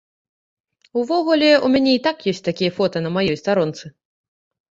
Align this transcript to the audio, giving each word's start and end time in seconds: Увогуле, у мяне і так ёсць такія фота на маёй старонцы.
Увогуле, 1.01 1.51
у 1.67 1.69
мяне 1.75 1.91
і 1.97 2.01
так 2.09 2.17
ёсць 2.33 2.41
такія 2.49 2.71
фота 2.77 2.97
на 3.09 3.11
маёй 3.17 3.37
старонцы. 3.43 3.85